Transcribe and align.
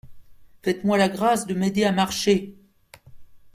Faites-moi 0.63 0.97
la 0.97 1.09
grâce 1.09 1.45
de 1.45 1.53
m'aider 1.53 1.83
à 1.83 1.91
marcher. 1.91 2.57